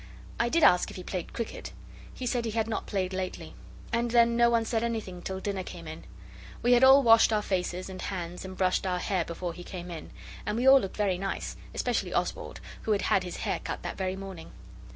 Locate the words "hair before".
8.97-9.53